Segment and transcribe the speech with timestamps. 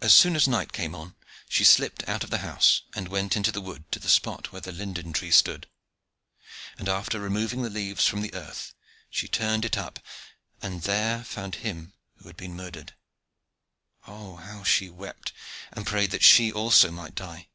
[0.00, 1.14] As soon as night came on,
[1.48, 4.60] she slipped out of the house, and went into the wood, to the spot where
[4.60, 5.68] the linden tree stood;
[6.76, 8.74] and after removing the leaves from the earth,
[9.08, 10.00] she turned it up,
[10.60, 12.94] and there found him who had been murdered.
[14.04, 15.32] Oh, how she wept
[15.70, 17.46] and prayed that she also might die!